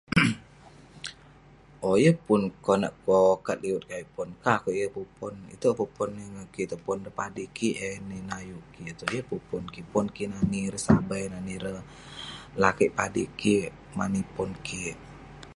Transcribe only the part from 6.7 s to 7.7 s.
pon ireh padik